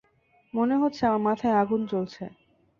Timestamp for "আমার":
1.07-1.23